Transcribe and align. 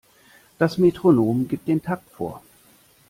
Das 0.57 0.79
Metronom 0.79 1.47
gibt 1.47 1.67
den 1.67 1.83
Takt 1.83 2.09
vor. 2.09 2.41